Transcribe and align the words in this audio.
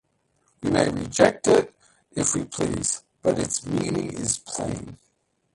We 0.63 0.71
may 0.71 0.89
reject 0.89 1.45
it 1.47 1.75
if 2.13 2.33
we 2.33 2.45
please, 2.45 3.03
but 3.21 3.37
its 3.37 3.63
meaning 3.67 4.11
is 4.11 4.39
plain. 4.39 4.97